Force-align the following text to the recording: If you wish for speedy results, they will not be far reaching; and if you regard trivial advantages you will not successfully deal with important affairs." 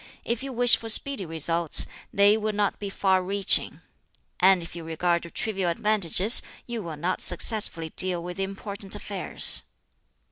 If 0.25 0.41
you 0.41 0.51
wish 0.51 0.77
for 0.77 0.89
speedy 0.89 1.27
results, 1.27 1.85
they 2.11 2.35
will 2.35 2.53
not 2.55 2.79
be 2.79 2.89
far 2.89 3.21
reaching; 3.21 3.81
and 4.39 4.63
if 4.63 4.75
you 4.75 4.83
regard 4.83 5.31
trivial 5.35 5.69
advantages 5.69 6.41
you 6.65 6.81
will 6.81 6.97
not 6.97 7.21
successfully 7.21 7.89
deal 7.91 8.23
with 8.23 8.39
important 8.39 8.95
affairs." 8.95 9.61